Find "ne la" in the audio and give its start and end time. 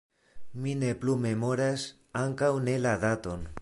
2.69-3.01